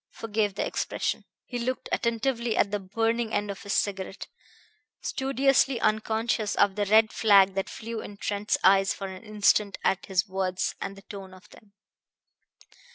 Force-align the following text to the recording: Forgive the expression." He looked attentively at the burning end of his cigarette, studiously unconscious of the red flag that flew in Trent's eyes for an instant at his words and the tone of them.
Forgive 0.09 0.55
the 0.55 0.65
expression." 0.65 1.25
He 1.45 1.59
looked 1.59 1.87
attentively 1.91 2.57
at 2.57 2.71
the 2.71 2.79
burning 2.79 3.31
end 3.31 3.51
of 3.51 3.61
his 3.61 3.73
cigarette, 3.73 4.25
studiously 4.99 5.79
unconscious 5.79 6.55
of 6.55 6.73
the 6.75 6.85
red 6.87 7.13
flag 7.13 7.53
that 7.53 7.69
flew 7.69 8.01
in 8.01 8.17
Trent's 8.17 8.57
eyes 8.63 8.95
for 8.95 9.05
an 9.05 9.21
instant 9.21 9.77
at 9.83 10.07
his 10.07 10.27
words 10.27 10.73
and 10.81 10.95
the 10.95 11.03
tone 11.03 11.35
of 11.35 11.47
them. 11.51 11.73